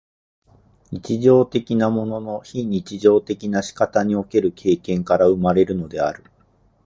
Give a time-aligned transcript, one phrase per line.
[0.91, 6.23] 日常的なものの非日常的な仕方における経験から生まれるのである。